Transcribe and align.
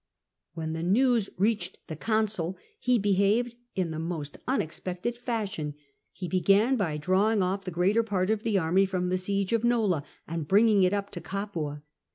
When 0.55 0.73
the 0.73 0.81
news 0.81 1.29
reached 1.37 1.77
the 1.85 1.95
consul 1.95 2.57
he 2.79 2.97
behaved 2.97 3.55
in 3.75 3.91
the 3.91 3.99
most 3.99 4.39
unexpected 4.47 5.15
fashion. 5.15 5.75
He 6.11 6.27
began 6.27 6.75
by 6.75 6.97
drawing 6.97 7.43
off 7.43 7.65
the 7.65 7.69
greater 7.69 8.01
part 8.01 8.31
of 8.31 8.41
his 8.41 8.55
army 8.57 8.87
from 8.87 9.09
the 9.09 9.19
siege 9.19 9.53
of 9.53 9.63
Nola 9.63 10.03
and 10.27 10.47
bringing 10.47 10.81
it 10.81 10.91
up 10.91 11.11
to 11.11 11.21
Capua. 11.21 11.83